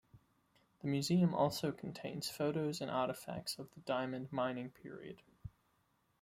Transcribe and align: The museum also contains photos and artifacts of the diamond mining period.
The 0.79 0.87
museum 0.87 1.35
also 1.35 1.71
contains 1.71 2.27
photos 2.27 2.81
and 2.81 2.89
artifacts 2.89 3.59
of 3.59 3.69
the 3.75 3.81
diamond 3.81 4.31
mining 4.33 4.71
period. 4.71 5.21